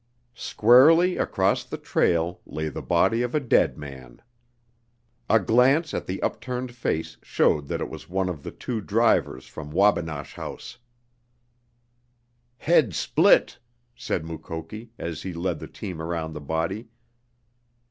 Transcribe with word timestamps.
Squarely 0.33 1.15
across 1.17 1.63
the 1.63 1.77
trail 1.77 2.41
lay 2.47 2.69
the 2.69 2.81
body 2.81 3.21
of 3.21 3.35
a 3.35 3.39
dead 3.39 3.77
man. 3.77 4.19
A 5.29 5.39
glance 5.39 5.93
at 5.93 6.07
the 6.07 6.19
upturned 6.23 6.73
face 6.73 7.17
showed 7.21 7.67
that 7.67 7.81
it 7.81 7.87
was 7.87 8.09
one 8.09 8.27
of 8.27 8.41
the 8.41 8.49
two 8.49 8.81
drivers 8.81 9.45
from 9.45 9.69
Wabinosh 9.71 10.33
House. 10.33 10.79
"Head 12.57 12.95
split," 12.95 13.59
said 13.95 14.25
Mukoki, 14.25 14.89
as 14.97 15.21
he 15.21 15.33
led 15.33 15.59
the 15.59 15.67
team 15.67 16.01
around 16.01 16.33
the 16.33 16.41
body. 16.41 16.89